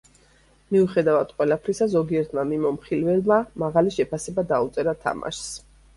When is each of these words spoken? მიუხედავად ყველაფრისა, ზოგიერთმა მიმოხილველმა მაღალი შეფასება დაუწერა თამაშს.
მიუხედავად 0.75 1.33
ყველაფრისა, 1.41 1.87
ზოგიერთმა 1.91 2.45
მიმოხილველმა 2.53 3.37
მაღალი 3.65 3.95
შეფასება 3.99 4.47
დაუწერა 4.53 4.97
თამაშს. 5.05 5.53